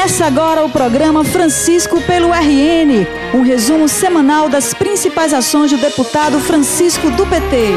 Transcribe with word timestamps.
Começa 0.00 0.24
agora 0.24 0.64
o 0.64 0.70
programa 0.70 1.22
Francisco 1.22 2.00
pelo 2.00 2.32
RN, 2.32 3.06
um 3.34 3.42
resumo 3.42 3.86
semanal 3.86 4.48
das 4.48 4.72
principais 4.72 5.34
ações 5.34 5.70
do 5.70 5.76
deputado 5.76 6.40
Francisco 6.40 7.10
do 7.10 7.26
PT. 7.26 7.74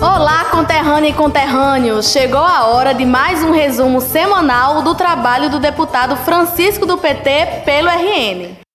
Olá, 0.00 0.46
conterrânea 0.46 1.10
e 1.10 1.12
conterrâneo! 1.12 2.02
Chegou 2.02 2.40
a 2.40 2.68
hora 2.68 2.94
de 2.94 3.04
mais 3.04 3.44
um 3.44 3.50
resumo 3.50 4.00
semanal 4.00 4.80
do 4.80 4.94
trabalho 4.94 5.50
do 5.50 5.60
deputado 5.60 6.16
Francisco 6.16 6.86
do 6.86 6.96
PT 6.96 7.64
pelo 7.66 7.90
RN. 7.90 8.65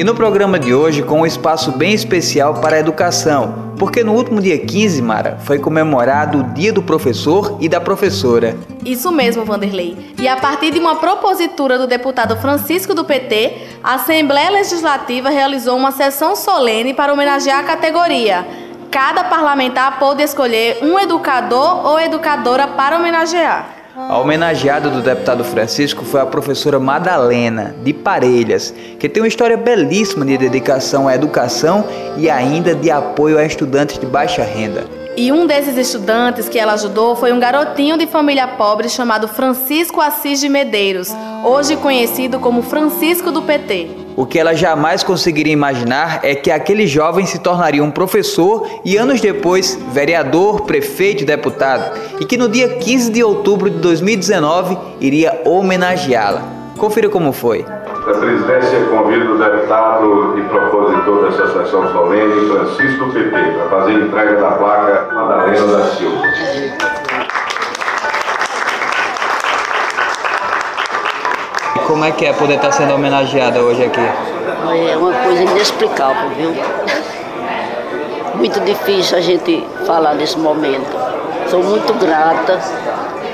E 0.00 0.04
no 0.04 0.14
programa 0.14 0.58
de 0.58 0.72
hoje, 0.72 1.02
com 1.02 1.20
um 1.20 1.26
espaço 1.26 1.72
bem 1.72 1.92
especial 1.92 2.54
para 2.54 2.76
a 2.76 2.78
educação, 2.78 3.74
porque 3.78 4.02
no 4.02 4.14
último 4.14 4.40
dia 4.40 4.58
15, 4.58 5.02
Mara, 5.02 5.36
foi 5.44 5.58
comemorado 5.58 6.38
o 6.38 6.42
Dia 6.54 6.72
do 6.72 6.82
Professor 6.82 7.58
e 7.60 7.68
da 7.68 7.82
Professora. 7.82 8.56
Isso 8.82 9.12
mesmo, 9.12 9.44
Vanderlei. 9.44 10.14
E 10.18 10.26
a 10.26 10.38
partir 10.38 10.70
de 10.70 10.78
uma 10.78 10.96
propositura 10.96 11.76
do 11.76 11.86
deputado 11.86 12.34
Francisco 12.38 12.94
do 12.94 13.04
PT, 13.04 13.58
a 13.84 13.96
Assembleia 13.96 14.48
Legislativa 14.48 15.28
realizou 15.28 15.76
uma 15.76 15.92
sessão 15.92 16.34
solene 16.34 16.94
para 16.94 17.12
homenagear 17.12 17.58
a 17.58 17.64
categoria. 17.64 18.46
Cada 18.90 19.24
parlamentar 19.24 19.98
pôde 19.98 20.22
escolher 20.22 20.78
um 20.80 20.98
educador 20.98 21.86
ou 21.86 22.00
educadora 22.00 22.66
para 22.66 22.96
homenagear. 22.96 23.79
A 24.08 24.18
homenageada 24.18 24.88
do 24.88 25.02
deputado 25.02 25.44
Francisco 25.44 26.04
foi 26.04 26.20
a 26.20 26.26
professora 26.26 26.80
Madalena, 26.80 27.74
de 27.82 27.92
Parelhas, 27.92 28.74
que 28.98 29.08
tem 29.08 29.22
uma 29.22 29.28
história 29.28 29.56
belíssima 29.56 30.24
de 30.24 30.38
dedicação 30.38 31.06
à 31.06 31.14
educação 31.14 31.84
e 32.16 32.30
ainda 32.30 32.74
de 32.74 32.90
apoio 32.90 33.38
a 33.38 33.44
estudantes 33.44 33.98
de 33.98 34.06
baixa 34.06 34.42
renda. 34.42 34.84
E 35.16 35.30
um 35.30 35.46
desses 35.46 35.76
estudantes 35.76 36.48
que 36.48 36.58
ela 36.58 36.72
ajudou 36.72 37.14
foi 37.14 37.32
um 37.32 37.38
garotinho 37.40 37.98
de 37.98 38.06
família 38.06 38.48
pobre 38.48 38.88
chamado 38.88 39.28
Francisco 39.28 40.00
Assis 40.00 40.40
de 40.40 40.48
Medeiros, 40.48 41.10
hoje 41.44 41.76
conhecido 41.76 42.38
como 42.40 42.62
Francisco 42.62 43.30
do 43.30 43.42
PT. 43.42 43.90
O 44.16 44.26
que 44.26 44.38
ela 44.38 44.54
jamais 44.54 45.02
conseguiria 45.02 45.52
imaginar 45.52 46.20
é 46.22 46.34
que 46.34 46.50
aquele 46.50 46.86
jovem 46.86 47.24
se 47.24 47.38
tornaria 47.38 47.82
um 47.82 47.90
professor 47.90 48.68
e 48.84 48.96
anos 48.96 49.20
depois 49.20 49.78
vereador, 49.92 50.62
prefeito 50.62 51.22
e 51.22 51.26
deputado, 51.26 51.98
e 52.20 52.24
que 52.24 52.36
no 52.36 52.48
dia 52.48 52.68
15 52.76 53.10
de 53.10 53.22
outubro 53.22 53.70
de 53.70 53.78
2019 53.78 54.76
iria 55.00 55.40
homenageá-la. 55.44 56.42
Confira 56.76 57.08
como 57.08 57.32
foi. 57.32 57.62
Da 57.62 58.14
presidência, 58.14 58.86
convido 58.86 59.34
o 59.34 59.38
deputado 59.38 60.38
e 60.38 60.42
propositor 60.44 61.24
dessa 61.26 61.46
sessão 61.52 61.92
solene, 61.92 62.48
Francisco 62.48 63.12
PP, 63.12 63.30
para 63.30 63.68
fazer 63.68 63.92
entrega 63.92 64.40
da 64.40 64.50
placa 64.52 65.14
Madalena 65.14 65.66
da 65.66 65.84
Silva. 65.90 66.29
Como 71.90 72.04
é 72.04 72.12
que 72.12 72.24
é 72.24 72.32
poder 72.32 72.54
estar 72.54 72.70
sendo 72.70 72.94
homenageada 72.94 73.60
hoje 73.60 73.82
aqui? 73.82 73.98
É 73.98 74.96
uma 74.96 75.12
coisa 75.12 75.42
inexplicável, 75.42 76.30
viu? 76.36 76.54
Muito 78.36 78.60
difícil 78.60 79.18
a 79.18 79.20
gente 79.20 79.66
falar 79.84 80.14
nesse 80.14 80.38
momento. 80.38 80.96
Sou 81.50 81.64
muito 81.64 81.92
grata. 81.94 82.60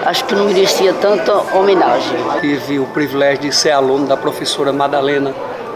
Acho 0.07 0.25
que 0.25 0.35
não 0.35 0.47
merecia 0.47 0.95
tanta 0.95 1.35
homenagem. 1.55 2.17
Tive 2.41 2.79
o 2.79 2.87
privilégio 2.87 3.43
de 3.43 3.53
ser 3.55 3.73
aluno 3.73 4.07
da 4.07 4.17
professora 4.17 4.73
Madalena 4.73 5.35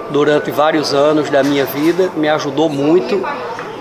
durante 0.08 0.50
vários 0.50 0.94
anos 0.94 1.28
da 1.28 1.42
minha 1.42 1.66
vida. 1.66 2.08
Me 2.16 2.30
ajudou 2.30 2.70
muito, 2.70 3.22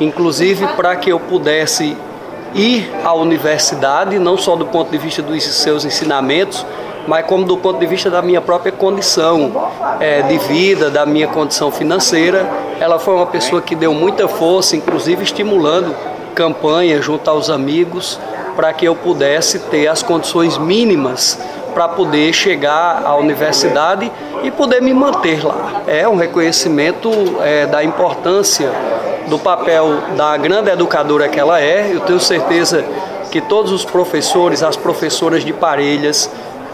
inclusive 0.02 0.67
para 0.75 0.94
que 0.97 1.09
eu 1.09 1.22
pudesse 1.22 1.95
ir 2.53 2.91
à 3.06 3.13
universidade, 3.13 4.19
não 4.19 4.38
só 4.38 4.58
do 4.58 4.66
ponto 4.66 4.91
de 4.91 4.97
vista 4.97 5.22
dos 5.22 5.41
seus 5.41 5.86
ensinamentos, 5.86 6.66
mas 7.10 7.26
como 7.26 7.44
do 7.44 7.58
ponto 7.58 7.80
de 7.80 7.88
vista 7.88 8.08
da 8.08 8.22
minha 8.22 8.40
própria 8.40 8.72
condição 8.72 9.52
é, 10.00 10.22
de 10.22 10.38
vida, 10.38 10.92
da 10.92 11.08
minha 11.08 11.28
condição 11.28 11.72
financeira. 11.72 12.47
Ela 12.80 13.00
foi 13.00 13.16
uma 13.16 13.25
pessoa 13.25 13.64
que 13.64 13.74
deu 13.75 13.96
muita 13.96 14.28
força, 14.28 14.75
inclusive 14.75 15.24
estimulando 15.24 15.96
campanha 16.36 17.02
junto 17.02 17.28
aos 17.28 17.50
amigos 17.50 18.19
para 18.56 18.72
que 18.74 18.86
eu 18.86 18.96
pudesse 18.96 19.58
ter 19.58 19.88
as 19.88 20.03
condições 20.03 20.59
mínimas 20.59 21.40
para 21.74 21.88
poder 21.88 22.31
chegar 22.31 23.02
à 23.03 23.16
universidade 23.16 24.12
e 24.44 24.52
poder 24.52 24.80
me 24.80 24.94
manter 24.94 25.44
lá. 25.44 25.81
É 25.88 26.08
um 26.08 26.16
reconhecimento 26.16 27.09
é, 27.42 27.66
da 27.66 27.84
importância 27.84 28.72
do 29.28 29.40
papel 29.40 29.98
da 30.16 30.38
grande 30.38 30.69
educadora 30.69 31.28
que 31.28 31.40
ela 31.40 31.59
é. 31.59 31.90
Eu 31.92 32.02
tenho 32.02 32.19
certeza 32.19 32.86
que 33.31 33.42
todos 33.42 33.72
os 33.72 33.84
professores, 33.84 34.62
as 34.62 34.75
professoras 34.75 35.44
de 35.44 35.53
Parelhas, 35.53 36.30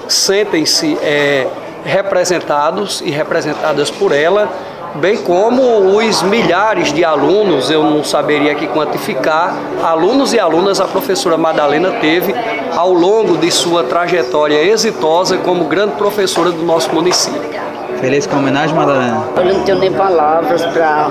sentem-se 0.08 0.98
é, 1.02 1.48
representados 1.84 3.02
e 3.02 3.12
representadas 3.12 3.92
por 3.92 4.12
ela, 4.12 4.50
bem 4.96 5.18
como 5.18 5.62
os 5.98 6.24
milhares 6.24 6.94
de 6.94 7.04
alunos, 7.04 7.70
eu 7.70 7.84
não 7.84 8.04
saberia 8.04 8.54
aqui 8.54 8.68
quantificar, 8.68 9.56
alunos 9.84 10.34
e 10.34 10.40
alunas 10.40 10.80
a 10.80 10.86
professora 10.86 11.38
Madalena 11.38 11.92
teve 12.00 12.34
ao 12.76 12.94
longo 12.94 13.38
de 13.38 13.52
sua 13.52 13.84
trajetória 13.84 14.62
exitosa 14.64 15.38
como 15.38 15.66
grande 15.66 15.96
professora 15.96 16.52
do 16.52 16.64
nosso 16.64 16.94
município. 16.94 17.56
Feliz 18.00 18.28
com 18.28 18.36
a 18.36 18.40
homenagem, 18.40 18.76
Madalena? 18.76 19.24
Eu 19.36 19.46
não 19.46 19.64
tenho 19.64 19.80
nem 19.80 19.92
palavras 19.92 20.66
para 20.66 21.10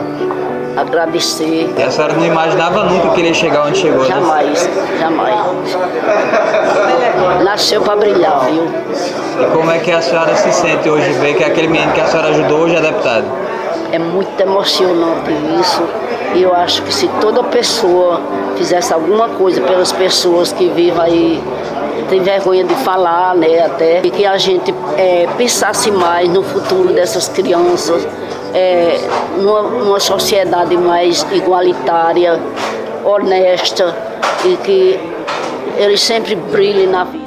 agradecer. 0.77 1.73
E 1.77 1.83
a 1.83 1.91
senhora 1.91 2.15
não 2.15 2.25
imaginava 2.25 2.85
nunca 2.85 3.11
que 3.11 3.21
ele 3.21 3.29
ia 3.29 3.35
chegar 3.35 3.67
onde 3.67 3.79
chegou, 3.79 4.05
Jamais, 4.05 4.67
né? 4.67 4.97
jamais. 5.01 5.35
Nasceu 7.45 7.81
para 7.83 7.97
brilhar, 7.97 8.47
viu? 8.47 8.65
E 9.41 9.47
como 9.53 9.71
é 9.71 9.79
que 9.79 9.91
a 9.91 10.01
senhora 10.01 10.34
se 10.37 10.53
sente 10.53 10.89
hoje 10.89 11.13
ver 11.15 11.34
que 11.34 11.45
aquele 11.45 11.69
menino 11.69 11.93
que 11.93 12.01
a 12.01 12.07
senhora 12.07 12.29
ajudou 12.29 12.61
hoje 12.61 12.77
é 12.77 12.81
deputado? 12.81 13.25
É 13.93 13.99
muito 13.99 14.41
emocionante 14.41 15.31
isso. 15.61 15.83
E 16.34 16.43
eu 16.43 16.55
acho 16.55 16.83
que 16.83 16.93
se 16.93 17.07
toda 17.21 17.45
pessoa 17.45 18.21
fizesse 18.57 18.93
alguma 18.93 19.29
coisa 19.29 19.61
pelas 19.61 19.93
pessoas 19.93 20.53
que 20.53 20.69
vivem 20.69 21.01
aí, 21.01 21.45
tem 22.09 22.21
vergonha 22.21 22.65
de 22.65 22.75
falar, 22.77 23.34
né, 23.37 23.65
até, 23.65 24.01
e 24.03 24.11
que 24.11 24.27
a 24.27 24.37
gente 24.37 24.75
é, 24.97 25.29
pensasse 25.37 25.91
mais 25.91 26.29
no 26.29 26.43
futuro 26.43 26.93
dessas 26.93 27.29
crianças, 27.29 28.07
é, 28.54 29.00
numa, 29.37 29.62
numa 29.62 30.00
sociedade 30.00 30.76
mais 30.76 31.26
igualitária, 31.32 32.41
honesta, 33.04 33.94
e 34.44 34.56
que 34.59 35.00
eles 35.76 36.00
sempre 36.00 36.37
brilhem 36.37 36.87
na 36.87 37.04
vida. 37.04 37.25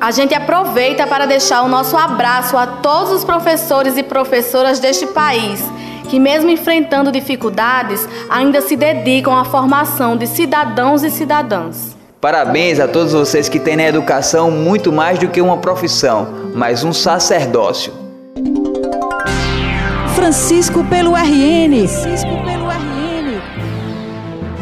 A 0.00 0.10
gente 0.10 0.34
aproveita 0.34 1.06
para 1.06 1.24
deixar 1.26 1.62
o 1.62 1.68
nosso 1.68 1.96
abraço 1.96 2.56
a 2.56 2.66
todos 2.66 3.12
os 3.12 3.24
professores 3.24 3.96
e 3.96 4.02
professoras 4.02 4.78
deste 4.78 5.06
país, 5.06 5.62
que, 6.10 6.18
mesmo 6.18 6.50
enfrentando 6.50 7.10
dificuldades, 7.10 8.06
ainda 8.28 8.60
se 8.60 8.76
dedicam 8.76 9.34
à 9.34 9.44
formação 9.44 10.16
de 10.16 10.26
cidadãos 10.26 11.02
e 11.02 11.10
cidadãs. 11.10 11.96
Parabéns 12.20 12.80
a 12.80 12.88
todos 12.88 13.12
vocês 13.12 13.48
que 13.48 13.60
têm 13.60 13.76
na 13.76 13.84
educação 13.84 14.50
muito 14.50 14.92
mais 14.92 15.18
do 15.18 15.28
que 15.28 15.40
uma 15.40 15.58
profissão, 15.58 16.28
mas 16.54 16.82
um 16.82 16.92
sacerdócio. 16.92 18.05
Francisco 20.16 20.82
pelo 20.84 21.14
RN. 21.14 21.86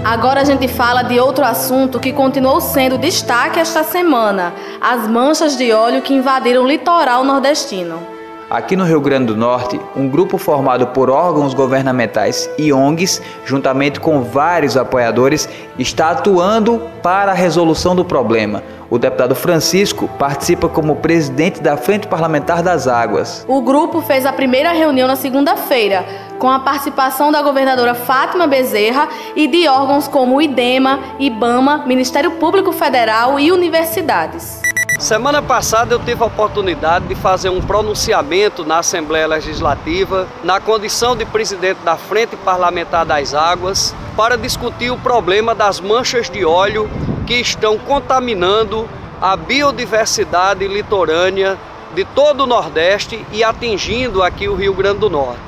Agora 0.05 0.41
a 0.41 0.45
gente 0.45 0.67
fala 0.67 1.03
de 1.03 1.21
outro 1.21 1.45
assunto 1.45 2.01
que 2.01 2.13
continuou 2.13 2.61
sendo 2.61 2.99
destaque 2.99 3.61
esta 3.61 3.85
semana: 3.85 4.53
as 4.81 5.07
manchas 5.07 5.57
de 5.57 5.73
óleo 5.73 6.03
que 6.03 6.13
invadiram 6.13 6.65
o 6.65 6.67
litoral 6.67 7.23
nordestino. 7.23 8.14
Aqui 8.55 8.77
no 8.77 8.85
Rio 8.85 9.01
Grande 9.01 9.27
do 9.27 9.37
Norte, 9.37 9.81
um 9.97 10.09
grupo 10.09 10.39
formado 10.39 10.87
por 10.87 11.11
órgãos 11.11 11.53
governamentais 11.53 12.49
e 12.57 12.73
ONGs, 12.73 13.21
juntamente 13.45 13.99
com 13.99 14.23
vários 14.23 14.77
apoiadores, 14.77 15.49
está 15.77 16.11
atuando 16.11 16.81
para 17.03 17.33
a 17.33 17.35
resolução 17.35 17.97
do 17.97 18.05
problema. 18.05 18.63
O 18.89 18.97
deputado 18.97 19.35
Francisco 19.35 20.09
participa 20.21 20.69
como 20.69 20.95
presidente 20.95 21.61
da 21.61 21.77
Frente 21.77 22.07
Parlamentar 22.07 22.63
das 22.63 22.87
Águas. 22.87 23.45
O 23.49 23.61
grupo 23.61 24.01
fez 24.03 24.25
a 24.25 24.33
primeira 24.33 24.71
reunião 24.71 25.09
na 25.09 25.17
segunda-feira, 25.17 26.07
com 26.39 26.49
a 26.49 26.61
participação 26.61 27.33
da 27.33 27.43
governadora 27.43 27.93
Fátima 27.93 28.47
Bezerra 28.47 29.09
e 29.35 29.49
de 29.49 29.67
órgãos 29.67 30.07
como 30.07 30.37
o 30.37 30.41
IDEMA, 30.41 31.01
IBAMA, 31.19 31.79
Ministério 31.89 32.31
Público 32.31 32.71
Federal 32.71 33.41
e 33.41 33.51
universidades. 33.51 34.64
Semana 34.99 35.43
passada 35.43 35.95
eu 35.95 35.99
tive 35.99 36.23
a 36.23 36.27
oportunidade 36.27 37.09
de 37.09 37.15
fazer 37.15 37.51
um 37.51 37.61
pronunciamento 37.61 38.65
na 38.65 38.79
Assembleia 38.79 39.27
Legislativa, 39.27 40.27
na 40.43 40.61
condição 40.61 41.17
de 41.17 41.25
presidente 41.27 41.81
da 41.85 41.97
Frente 41.97 42.37
Parlamentar 42.37 43.05
das 43.05 43.35
Águas, 43.35 43.95
para 44.17 44.39
discutir 44.39 44.91
o 44.91 44.97
problema 44.97 45.55
das 45.55 45.81
manchas 45.81 46.31
de 46.31 46.45
óleo 46.45 46.89
que 47.27 47.35
estão 47.35 47.77
contaminando 47.77 48.89
a 49.21 49.37
biodiversidade 49.37 50.67
litorânea 50.67 51.59
de 51.95 52.05
todo 52.05 52.45
o 52.45 52.47
Nordeste 52.47 53.27
e 53.33 53.43
atingindo 53.43 54.23
aqui 54.23 54.49
o 54.49 54.55
Rio 54.55 54.75
Grande 54.75 55.01
do 55.01 55.11
Norte. 55.11 55.41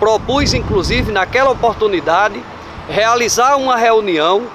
Propus, 0.00 0.54
inclusive, 0.54 1.12
naquela 1.12 1.50
oportunidade, 1.50 2.42
realizar 2.88 3.56
uma 3.56 3.76
reunião 3.76 4.46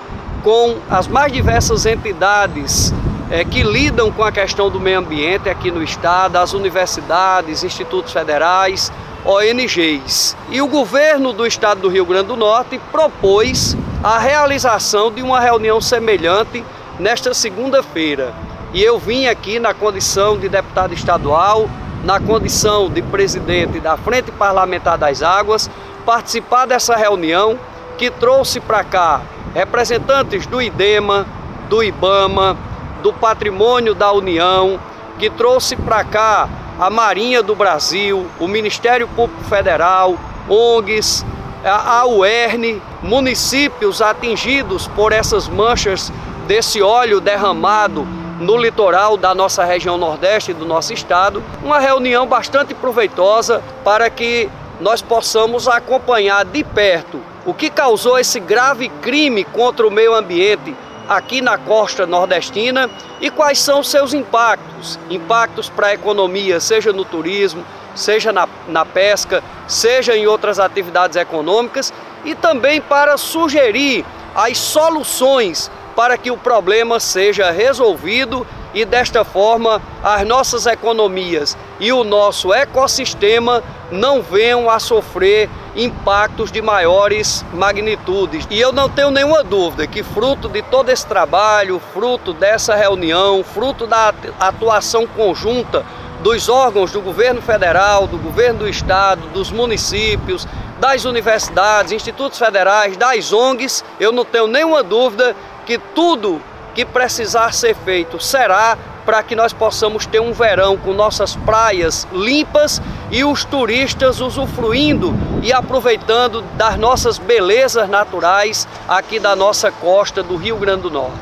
com 0.43 0.77
as 0.89 1.07
mais 1.07 1.31
diversas 1.31 1.85
entidades 1.85 2.91
é, 3.31 3.45
que 3.45 3.63
lidam 3.63 4.11
com 4.11 4.23
a 4.23 4.31
questão 4.31 4.69
do 4.69 4.77
meio 4.77 4.99
ambiente 4.99 5.49
aqui 5.49 5.71
no 5.71 5.81
estado, 5.81 6.35
as 6.35 6.53
universidades, 6.53 7.63
institutos 7.63 8.11
federais, 8.11 8.91
ONGs. 9.25 10.35
E 10.49 10.61
o 10.61 10.67
governo 10.67 11.31
do 11.31 11.47
estado 11.47 11.79
do 11.79 11.87
Rio 11.87 12.05
Grande 12.05 12.27
do 12.27 12.35
Norte 12.35 12.77
propôs 12.91 13.77
a 14.03 14.19
realização 14.19 15.09
de 15.09 15.21
uma 15.21 15.39
reunião 15.39 15.79
semelhante 15.79 16.63
nesta 16.99 17.33
segunda-feira. 17.33 18.33
E 18.73 18.83
eu 18.83 18.99
vim 18.99 19.27
aqui 19.27 19.59
na 19.59 19.73
condição 19.73 20.37
de 20.37 20.49
deputado 20.49 20.93
estadual, 20.93 21.69
na 22.03 22.19
condição 22.19 22.89
de 22.89 23.01
presidente 23.01 23.79
da 23.79 23.95
Frente 23.95 24.31
Parlamentar 24.31 24.97
das 24.97 25.21
Águas, 25.21 25.69
participar 26.05 26.65
dessa 26.65 26.97
reunião 26.97 27.57
que 27.97 28.09
trouxe 28.09 28.59
para 28.59 28.83
cá 28.83 29.21
representantes 29.53 30.45
do 30.45 30.61
IDEMA, 30.61 31.25
do 31.69 31.83
IBAMA, 31.83 32.57
do 33.01 33.12
Patrimônio 33.12 33.94
da 33.94 34.12
União, 34.12 34.80
que 35.18 35.30
trouxe 35.30 35.75
para 35.75 36.03
cá 36.03 36.50
a 36.80 36.89
Marinha 36.89 37.44
do 37.44 37.56
Brasil, 37.56 38.25
o 38.39 38.48
Ministério 38.48 39.07
Público 39.07 39.44
Federal, 39.44 40.15
ONGs, 40.50 41.25
a 41.63 42.06
UERN, 42.07 42.81
municípios 43.03 44.01
atingidos 44.01 44.88
por 44.88 45.12
essas 45.12 45.48
manchas 45.48 46.12
desse 46.48 46.81
óleo 46.81 47.21
derramado 47.21 48.07
no 48.39 48.57
litoral 48.57 49.15
da 49.15 49.36
nossa 49.36 49.63
região 49.63 49.98
nordeste 49.98 50.53
do 50.53 50.65
nosso 50.65 50.92
estado. 50.94 51.44
Uma 51.63 51.80
reunião 51.80 52.25
bastante 52.25 52.74
proveitosa 52.74 53.62
para 53.83 54.09
que 54.09 54.50
nós 54.80 55.01
possamos 55.01 55.68
acompanhar 55.68 56.44
de 56.44 56.63
perto 56.63 57.21
o 57.45 57.53
que 57.53 57.69
causou 57.69 58.19
esse 58.19 58.39
grave 58.39 58.89
crime 59.01 59.44
contra 59.44 59.88
o 59.88 59.92
meio 59.92 60.15
ambiente 60.15 60.75
aqui 61.11 61.41
na 61.41 61.57
costa 61.57 62.07
nordestina 62.07 62.89
e 63.19 63.29
quais 63.29 63.59
são 63.59 63.83
seus 63.83 64.13
impactos. 64.13 64.97
Impactos 65.09 65.69
para 65.69 65.87
a 65.87 65.93
economia, 65.93 66.59
seja 66.61 66.93
no 66.93 67.03
turismo, 67.03 67.65
seja 67.93 68.31
na, 68.31 68.47
na 68.69 68.85
pesca, 68.85 69.43
seja 69.67 70.15
em 70.15 70.25
outras 70.25 70.57
atividades 70.57 71.17
econômicas 71.17 71.91
e 72.23 72.33
também 72.33 72.79
para 72.79 73.17
sugerir 73.17 74.05
as 74.33 74.57
soluções 74.57 75.69
para 75.97 76.17
que 76.17 76.31
o 76.31 76.37
problema 76.37 76.97
seja 76.97 77.51
resolvido 77.51 78.47
e 78.73 78.85
desta 78.85 79.25
forma 79.25 79.81
as 80.01 80.25
nossas 80.25 80.65
economias 80.65 81.57
e 81.77 81.91
o 81.91 82.05
nosso 82.05 82.53
ecossistema 82.53 83.61
não 83.91 84.21
venham 84.21 84.69
a 84.69 84.79
sofrer 84.79 85.49
impactos 85.75 86.51
de 86.51 86.62
maiores 86.62 87.45
magnitudes. 87.53 88.45
E 88.50 88.59
eu 88.59 88.71
não 88.71 88.89
tenho 88.89 89.12
nenhuma 89.12 89.44
dúvida 89.44 89.88
que, 89.88 90.03
fruto 90.03 90.50
de 90.50 90.62
todo 90.62 90.89
esse 90.89 91.06
trabalho, 91.06 91.81
fruto 91.94 92.33
dessa 92.33 92.75
reunião, 92.75 93.44
fruto 93.44 93.88
da 93.88 94.13
atuação 94.39 95.07
conjunta 95.07 95.85
dos 96.21 96.50
órgãos 96.50 96.91
do 96.91 97.01
governo 97.01 97.41
federal, 97.41 98.06
do 98.06 98.18
governo 98.18 98.59
do 98.59 98.69
estado, 98.69 99.21
dos 99.33 99.51
municípios, 99.51 100.47
das 100.79 101.06
universidades, 101.06 101.91
institutos 101.91 102.38
federais, 102.38 102.97
das 102.97 103.31
ONGs, 103.31 103.83
eu 104.00 104.12
não 104.12 104.25
tenho 104.25 104.47
nenhuma 104.47 104.83
dúvida 104.83 105.35
que 105.65 105.77
tudo 105.77 106.41
que 106.74 106.85
precisar 106.85 107.53
ser 107.53 107.75
feito 107.75 108.19
será 108.19 108.77
para 109.06 109.24
que 109.24 109.35
nós 109.35 109.51
possamos 109.51 110.06
ter 110.06 110.19
um 110.19 110.31
verão 110.31 110.77
com 110.77 110.94
nossas 110.94 111.35
praias 111.35 112.07
limpas 112.12 112.81
e 113.11 113.23
os 113.23 113.43
turistas 113.43 114.21
usufruindo 114.21 115.13
e 115.43 115.51
aproveitando 115.51 116.43
das 116.55 116.77
nossas 116.77 117.17
belezas 117.17 117.89
naturais 117.89 118.67
aqui 118.87 119.19
da 119.19 119.35
nossa 119.35 119.71
costa 119.71 120.23
do 120.23 120.35
Rio 120.37 120.55
Grande 120.55 120.83
do 120.83 120.89
Norte. 120.89 121.19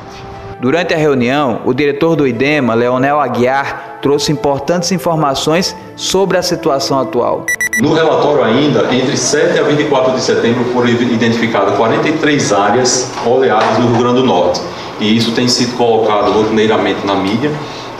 Durante 0.60 0.94
a 0.94 0.96
reunião, 0.96 1.62
o 1.64 1.72
diretor 1.72 2.14
do 2.14 2.26
IDEMA, 2.26 2.74
Leonel 2.74 3.18
Aguiar, 3.18 3.98
trouxe 4.02 4.30
importantes 4.30 4.92
informações 4.92 5.74
sobre 5.96 6.36
a 6.36 6.42
situação 6.42 7.00
atual. 7.00 7.46
No 7.80 7.94
relatório 7.94 8.44
ainda, 8.44 8.94
entre 8.94 9.16
7 9.16 9.58
a 9.58 9.62
24 9.62 10.12
de 10.12 10.20
setembro 10.20 10.64
foram 10.66 10.88
identificadas 10.88 11.74
43 11.76 12.52
áreas 12.52 13.10
oleadas 13.24 13.78
no 13.78 13.88
Rio 13.88 13.98
Grande 13.98 14.20
do 14.20 14.26
Norte 14.26 14.60
e 15.00 15.16
isso 15.16 15.32
tem 15.32 15.48
sido 15.48 15.76
colocado 15.76 16.30
rotineiramente 16.30 17.06
na 17.06 17.14
mídia, 17.14 17.50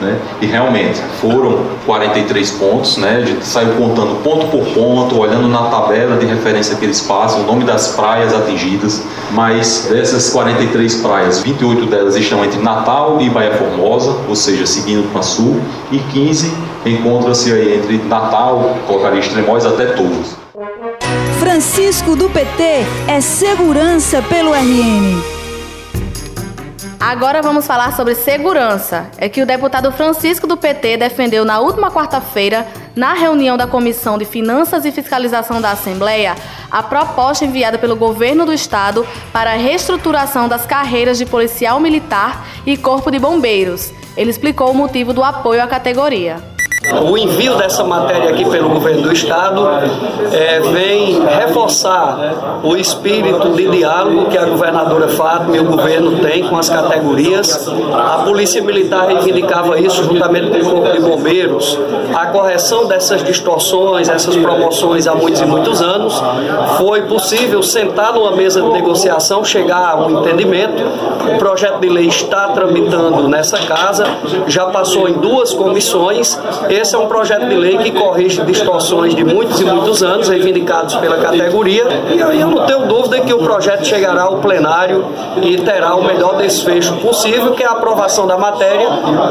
né? 0.01 0.19
E 0.41 0.45
realmente 0.45 0.99
foram 1.21 1.59
43 1.85 2.51
pontos, 2.51 2.97
né? 2.97 3.21
A 3.23 3.25
gente 3.25 3.45
saiu 3.45 3.75
contando 3.75 4.21
ponto 4.23 4.47
por 4.47 4.65
ponto, 4.73 5.17
olhando 5.19 5.47
na 5.47 5.69
tabela 5.69 6.17
de 6.17 6.25
referência 6.25 6.75
que 6.75 6.83
eles 6.83 6.99
passam, 7.01 7.41
o 7.41 7.45
nome 7.45 7.63
das 7.63 7.89
praias 7.89 8.33
atingidas, 8.33 9.03
mas 9.31 9.87
dessas 9.89 10.29
43 10.31 10.95
praias, 10.95 11.39
28 11.41 11.85
delas 11.85 12.15
estão 12.15 12.43
entre 12.43 12.59
Natal 12.59 13.21
e 13.21 13.29
Baía 13.29 13.53
Formosa, 13.53 14.17
ou 14.27 14.35
seja, 14.35 14.65
seguindo 14.65 15.11
para 15.13 15.21
sul, 15.21 15.61
e 15.91 15.99
15 15.99 16.51
encontram-se 16.85 17.51
aí 17.51 17.75
entre 17.75 17.97
Natal, 17.99 18.77
colocaria 18.87 19.19
Extremóis 19.19 19.65
até 19.65 19.85
Touros. 19.85 20.35
Francisco 21.39 22.15
do 22.15 22.29
PT 22.29 22.85
é 23.07 23.21
segurança 23.21 24.21
pelo 24.21 24.53
RN. 24.53 25.40
Agora 27.01 27.41
vamos 27.41 27.65
falar 27.65 27.95
sobre 27.95 28.13
segurança. 28.13 29.09
É 29.17 29.27
que 29.27 29.41
o 29.41 29.45
deputado 29.45 29.91
Francisco 29.91 30.45
do 30.45 30.55
PT 30.55 30.97
defendeu 30.97 31.43
na 31.43 31.59
última 31.59 31.89
quarta-feira, 31.89 32.67
na 32.95 33.15
reunião 33.15 33.57
da 33.57 33.65
Comissão 33.65 34.19
de 34.19 34.23
Finanças 34.23 34.85
e 34.85 34.91
Fiscalização 34.91 35.59
da 35.59 35.71
Assembleia, 35.71 36.35
a 36.69 36.83
proposta 36.83 37.43
enviada 37.43 37.79
pelo 37.79 37.95
governo 37.95 38.45
do 38.45 38.53
estado 38.53 39.03
para 39.33 39.53
a 39.53 39.57
reestruturação 39.57 40.47
das 40.47 40.67
carreiras 40.67 41.17
de 41.17 41.25
policial 41.25 41.79
militar 41.79 42.45
e 42.67 42.77
corpo 42.77 43.09
de 43.09 43.17
bombeiros. 43.17 43.91
Ele 44.15 44.29
explicou 44.29 44.69
o 44.69 44.75
motivo 44.75 45.11
do 45.11 45.23
apoio 45.23 45.63
à 45.63 45.65
categoria. 45.65 46.51
O 46.83 47.15
envio 47.15 47.55
dessa 47.57 47.83
matéria 47.83 48.31
aqui 48.31 48.43
pelo 48.43 48.69
governo 48.69 49.03
do 49.03 49.13
estado 49.13 49.69
é, 50.31 50.59
vem 50.61 51.21
reforçar 51.23 52.59
o 52.63 52.75
espírito 52.75 53.49
de 53.49 53.69
diálogo 53.69 54.25
que 54.25 54.37
a 54.37 54.45
governadora 54.45 55.07
Fátima 55.09 55.57
e 55.57 55.59
o 55.59 55.65
governo 55.65 56.17
têm 56.19 56.47
com 56.47 56.57
as 56.57 56.69
categorias. 56.69 57.69
A 57.93 58.23
Polícia 58.23 58.63
Militar 58.63 59.07
reivindicava 59.07 59.79
isso 59.79 60.03
juntamente 60.03 60.49
com 60.59 60.69
o 60.69 60.71
Corpo 60.71 60.91
de 60.91 60.99
Bombeiros, 60.99 61.77
a 62.15 62.25
correção 62.27 62.87
dessas 62.87 63.23
distorções, 63.23 64.09
essas 64.09 64.35
promoções 64.35 65.05
há 65.05 65.13
muitos 65.13 65.39
e 65.39 65.45
muitos 65.45 65.83
anos. 65.83 66.19
Foi 66.79 67.03
possível 67.03 67.61
sentar 67.61 68.11
numa 68.13 68.31
mesa 68.31 68.59
de 68.59 68.69
negociação, 68.69 69.45
chegar 69.45 69.91
a 69.91 69.95
um 69.97 70.19
entendimento. 70.19 70.81
O 71.35 71.37
projeto 71.37 71.79
de 71.79 71.89
lei 71.89 72.07
está 72.07 72.47
tramitando 72.47 73.27
nessa 73.27 73.59
casa, 73.59 74.05
já 74.47 74.65
passou 74.65 75.07
em 75.07 75.13
duas 75.13 75.53
comissões 75.53 76.39
esse 76.71 76.95
é 76.95 76.97
um 76.97 77.07
projeto 77.07 77.47
de 77.47 77.55
lei 77.55 77.77
que 77.77 77.91
corrige 77.91 78.41
distorções 78.43 79.13
de 79.13 79.23
muitos 79.23 79.59
e 79.59 79.65
muitos 79.65 80.01
anos, 80.01 80.29
reivindicados 80.29 80.95
pela 80.95 81.17
categoria, 81.17 81.85
e 82.13 82.21
aí 82.21 82.39
eu 82.39 82.47
não 82.47 82.65
tenho 82.65 82.87
dúvida 82.87 83.19
que 83.19 83.33
o 83.33 83.39
projeto 83.39 83.85
chegará 83.85 84.23
ao 84.23 84.37
plenário 84.37 85.05
e 85.41 85.57
terá 85.57 85.95
o 85.95 86.05
melhor 86.05 86.37
desfecho 86.37 86.95
possível, 86.97 87.51
que 87.51 87.63
é 87.63 87.67
a 87.67 87.71
aprovação 87.71 88.25
da 88.25 88.37
matéria, 88.37 88.87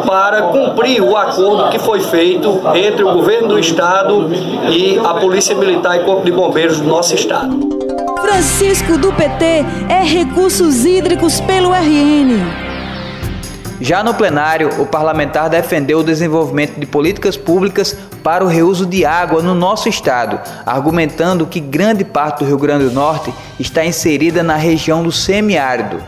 para 0.06 0.42
cumprir 0.42 1.02
o 1.02 1.16
acordo 1.16 1.70
que 1.70 1.78
foi 1.78 2.00
feito 2.00 2.61
entre 2.75 3.02
o 3.02 3.12
governo 3.12 3.49
do 3.49 3.59
Estado 3.59 4.30
e 4.68 5.00
a 5.02 5.14
Polícia 5.14 5.54
Militar 5.54 5.97
e 5.97 6.04
Corpo 6.04 6.25
de 6.25 6.32
Bombeiros 6.32 6.78
do 6.78 6.87
nosso 6.87 7.14
Estado. 7.14 7.59
Francisco 8.20 8.99
do 8.99 9.12
PT 9.12 9.44
é 9.88 10.04
recursos 10.04 10.85
hídricos 10.85 11.40
pelo 11.40 11.73
RN. 11.73 12.69
Já 13.80 14.02
no 14.02 14.12
plenário, 14.12 14.68
o 14.78 14.84
parlamentar 14.84 15.49
defendeu 15.49 16.00
o 16.00 16.04
desenvolvimento 16.04 16.78
de 16.78 16.84
políticas 16.84 17.34
públicas 17.34 17.96
para 18.22 18.44
o 18.44 18.46
reuso 18.46 18.84
de 18.84 19.06
água 19.06 19.42
no 19.42 19.54
nosso 19.54 19.88
estado, 19.88 20.38
argumentando 20.66 21.46
que 21.46 21.58
grande 21.60 22.04
parte 22.04 22.40
do 22.40 22.44
Rio 22.44 22.58
Grande 22.58 22.84
do 22.84 22.92
Norte 22.92 23.32
está 23.58 23.82
inserida 23.82 24.42
na 24.42 24.56
região 24.56 25.02
do 25.02 25.10
semiárido. 25.10 26.02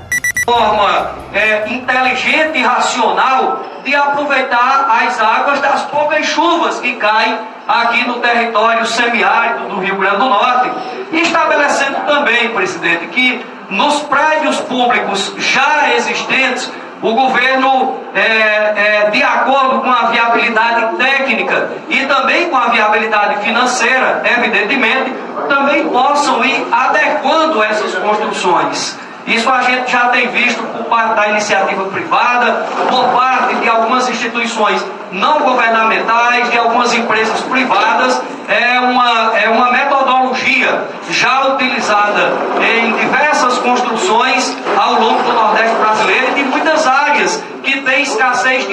Forma 0.45 1.12
é, 1.33 1.67
inteligente 1.73 2.59
e 2.59 2.62
racional 2.62 3.62
de 3.83 3.95
aproveitar 3.95 4.87
as 5.02 5.19
águas 5.19 5.61
das 5.62 5.83
poucas 5.85 6.26
chuvas 6.26 6.79
que 6.79 6.97
caem 6.97 7.38
aqui 7.67 8.07
no 8.07 8.14
território 8.14 8.85
semiárido 8.85 9.69
do 9.71 9.81
Rio 9.81 9.97
Grande 9.97 10.19
do 10.19 10.29
Norte, 10.29 10.71
estabelecendo 11.11 12.00
também, 12.07 12.50
presidente, 12.50 13.07
que 13.07 13.43
nos 13.71 14.00
prédios 14.00 14.61
públicos 14.61 15.33
já 15.38 15.95
existentes 15.95 16.71
o 17.03 17.15
governo, 17.15 17.97
é, 18.15 18.21
é, 18.21 19.11
de 19.11 19.23
acordo 19.23 19.81
com 19.81 19.91
a 19.91 20.07
viabilidade 20.07 20.97
técnica 20.97 21.69
e 21.89 22.07
também 22.07 22.49
com 22.49 22.57
a 22.57 22.69
viabilidade 22.69 23.43
financeira, 23.43 24.23
evidentemente, 24.39 25.13
também 25.49 25.89
possam 25.89 26.45
ir 26.45 26.65
adequando 26.71 27.63
essas 27.63 27.93
construções. 27.97 28.99
Isso 29.27 29.49
a 29.51 29.63
gente 29.63 29.91
já 29.91 30.09
tem 30.09 30.29
visto 30.29 30.63
por 30.63 30.85
parte 30.85 31.15
da 31.15 31.29
iniciativa 31.29 31.85
privada, 31.85 32.67
por 32.89 33.05
parte 33.11 33.55
de 33.57 33.69
algumas 33.69 34.09
instituições 34.09 34.85
não 35.13 35.41
governamentais, 35.41 36.51
de 36.51 36.59
algumas 36.59 36.93
empresas 36.93 37.41
privadas. 37.43 38.21
É 38.49 38.81
uma, 38.81 39.39
é 39.39 39.49
uma 39.49 39.71
metodologia 39.71 40.89
já 41.09 41.55
utilizada 41.55 42.33
em 42.61 42.93
diversas 42.97 43.59
construções 43.59 44.57
ao 44.77 44.95
longo 44.95 45.23
do 45.23 45.33
Nordeste 45.33 45.77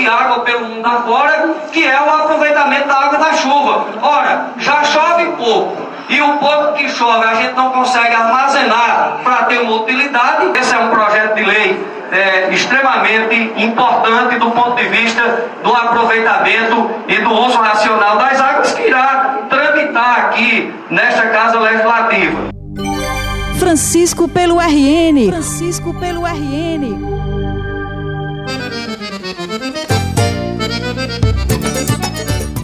água 0.07 0.39
pelo 0.39 0.65
mundo 0.65 0.85
afora, 0.85 1.55
que 1.71 1.85
é 1.85 2.01
o 2.01 2.09
aproveitamento 2.09 2.87
da 2.87 2.95
água 2.95 3.19
da 3.19 3.33
chuva. 3.33 3.85
Ora, 4.01 4.47
já 4.57 4.83
chove 4.83 5.25
pouco. 5.37 5.89
E 6.09 6.19
o 6.21 6.37
pouco 6.37 6.73
que 6.73 6.89
chove 6.89 7.23
a 7.25 7.35
gente 7.35 7.53
não 7.55 7.69
consegue 7.69 8.13
armazenar 8.13 9.19
para 9.23 9.43
ter 9.43 9.59
uma 9.59 9.81
utilidade. 9.81 10.57
Esse 10.59 10.73
é 10.73 10.79
um 10.79 10.89
projeto 10.89 11.35
de 11.35 11.43
lei 11.43 11.85
é, 12.11 12.49
extremamente 12.51 13.53
importante 13.57 14.37
do 14.39 14.49
ponto 14.51 14.75
de 14.75 14.89
vista 14.89 15.45
do 15.63 15.73
aproveitamento 15.73 16.89
e 17.07 17.19
do 17.19 17.31
uso 17.31 17.57
racional 17.57 18.17
das 18.17 18.41
águas 18.41 18.73
que 18.73 18.87
irá 18.87 19.39
tramitar 19.49 20.19
aqui 20.25 20.73
nesta 20.89 21.27
Casa 21.27 21.59
Legislativa. 21.59 22.49
Francisco 23.59 24.27
pelo 24.27 24.59
RN. 24.59 25.29
Francisco 25.29 25.93
pelo 25.99 26.25
RN. 26.25 27.38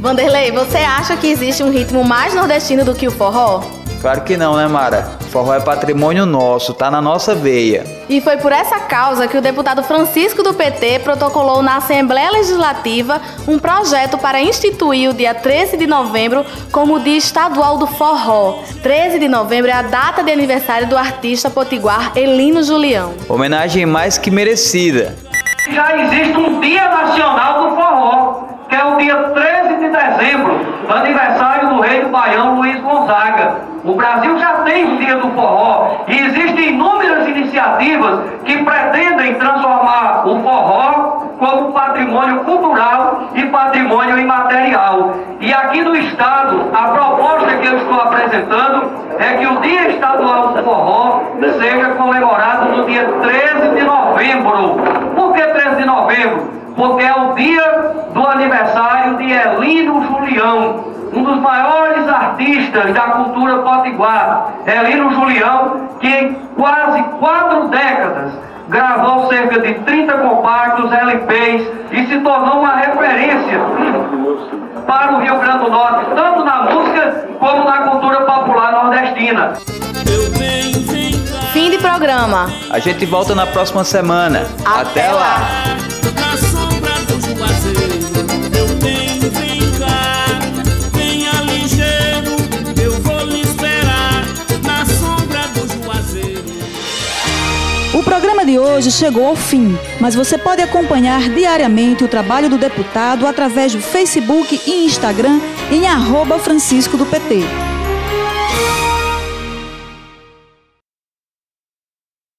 Vanderlei, 0.05 0.51
você 0.51 0.77
acha 0.77 1.17
que 1.17 1.25
existe 1.31 1.63
um 1.63 1.71
ritmo 1.71 2.03
mais 2.03 2.31
nordestino 2.35 2.85
do 2.85 2.93
que 2.93 3.07
o 3.07 3.11
forró? 3.11 3.63
Claro 4.01 4.21
que 4.21 4.37
não, 4.37 4.55
né, 4.55 4.67
Mara? 4.67 5.01
Forró 5.31 5.51
é 5.51 5.59
patrimônio 5.59 6.27
nosso, 6.27 6.75
tá 6.75 6.91
na 6.91 7.01
nossa 7.01 7.33
veia. 7.33 7.83
E 8.07 8.21
foi 8.21 8.37
por 8.37 8.51
essa 8.51 8.81
causa 8.81 9.27
que 9.27 9.35
o 9.35 9.41
deputado 9.41 9.81
Francisco 9.81 10.43
do 10.43 10.53
PT 10.53 10.99
protocolou 10.99 11.63
na 11.63 11.77
Assembleia 11.77 12.29
Legislativa 12.29 13.19
um 13.47 13.57
projeto 13.57 14.15
para 14.15 14.39
instituir 14.39 15.09
o 15.09 15.13
dia 15.15 15.33
13 15.33 15.75
de 15.75 15.87
novembro 15.87 16.45
como 16.71 16.97
o 16.97 16.99
Dia 16.99 17.17
Estadual 17.17 17.79
do 17.79 17.87
Forró. 17.87 18.59
13 18.83 19.17
de 19.17 19.27
novembro 19.27 19.71
é 19.71 19.73
a 19.73 19.81
data 19.81 20.21
de 20.21 20.31
aniversário 20.31 20.85
do 20.87 20.95
artista 20.95 21.49
potiguar 21.49 22.11
Elino 22.15 22.61
Julião. 22.61 23.15
Homenagem 23.27 23.87
mais 23.87 24.19
que 24.19 24.29
merecida. 24.29 25.15
Já 25.73 25.97
existe 25.97 26.37
um 26.37 26.61
Dia 26.61 26.89
Nacional 26.89 27.69
do 27.71 27.75
Forró 27.75 28.55
que 28.69 28.75
é 28.75 28.83
o 28.83 28.97
dia 28.97 29.15
13 29.15 29.51
de 29.51 29.54
dezembro, 29.95 30.59
aniversário 30.89 31.69
do 31.69 31.81
rei 31.81 32.01
do 32.01 32.09
Baião 32.09 32.55
Luiz 32.55 32.79
Gonzaga. 32.81 33.55
O 33.83 33.93
Brasil 33.93 34.37
já 34.39 34.53
tem 34.63 34.83
o 34.83 34.97
dia 34.97 35.15
do 35.17 35.29
forró 35.31 36.05
e 36.07 36.17
existem 36.17 36.69
inúmeras 36.69 37.27
iniciativas 37.27 38.19
que 38.43 38.57
pretendem 38.63 39.35
transformar 39.35 40.27
o 40.27 40.41
forró 40.41 41.25
como 41.37 41.71
patrimônio 41.71 42.39
cultural 42.39 43.29
e 43.35 43.43
patrimônio 43.43 44.17
imaterial. 44.17 45.15
E 45.39 45.53
aqui 45.53 45.81
no 45.81 45.95
Estado, 45.95 46.69
a 46.73 46.87
proposta 46.89 47.57
que 47.57 47.67
eu 47.67 47.77
estou 47.77 48.01
apresentando 48.01 48.91
é 49.19 49.37
que 49.37 49.45
o 49.45 49.61
Dia 49.61 49.89
Estadual 49.89 50.49
do 50.49 50.63
Forró 50.63 51.21
seja 51.59 51.89
comemorado 51.91 52.75
no 52.75 52.85
dia 52.85 53.05
13 53.05 53.75
de 53.75 53.83
novembro. 53.83 54.77
Por 55.15 55.33
que 55.33 55.41
13 55.41 55.75
de 55.75 55.85
novembro? 55.85 56.64
Porque 56.75 57.03
é 57.03 57.13
o 57.13 57.33
dia 57.33 57.91
do 58.13 58.27
aniversário 58.27 59.17
de 59.17 59.31
Elino 59.31 60.03
Julião, 60.03 60.93
um 61.13 61.23
dos 61.23 61.39
maiores 61.39 62.07
artistas 62.07 62.93
da 62.93 63.01
cultura 63.01 63.59
potiguar. 63.59 64.55
Elino 64.65 65.11
Julião, 65.11 65.89
que 65.99 66.07
em 66.07 66.33
quase 66.57 67.01
quatro 67.19 67.69
décadas 67.69 68.33
gravou 68.67 69.27
cerca 69.27 69.59
de 69.59 69.75
30 69.75 70.13
compactos 70.13 70.91
LPs 70.91 71.67
e 71.91 72.07
se 72.07 72.19
tornou 72.19 72.59
uma 72.59 72.75
referência 72.75 73.59
para 74.87 75.13
o 75.13 75.19
Rio 75.19 75.39
Grande 75.39 75.65
do 75.65 75.71
Norte, 75.71 76.05
tanto 76.15 76.43
na 76.43 76.63
música 76.63 77.27
como 77.39 77.63
na 77.63 77.77
cultura 77.89 78.21
popular 78.21 78.71
nordestina. 78.71 79.53
Fim 81.53 81.69
de 81.69 81.77
programa. 81.77 82.47
A 82.69 82.79
gente 82.79 83.05
volta 83.05 83.33
na 83.33 83.45
próxima 83.45 83.83
semana. 83.83 84.45
Até, 84.65 85.07
Até 85.07 85.11
lá. 85.11 85.19
lá. 85.21 85.94
Hoje 98.59 98.91
chegou 98.91 99.25
ao 99.25 99.35
fim, 99.35 99.77
mas 99.99 100.15
você 100.15 100.37
pode 100.37 100.61
acompanhar 100.61 101.29
diariamente 101.29 102.03
o 102.03 102.07
trabalho 102.07 102.49
do 102.49 102.57
deputado 102.57 103.25
através 103.25 103.73
do 103.73 103.81
Facebook 103.81 104.61
e 104.65 104.85
Instagram 104.85 105.39
em 105.71 105.87
arroba 105.87 106.37
Francisco 106.39 106.97
do 106.97 107.05
PT. 107.05 107.64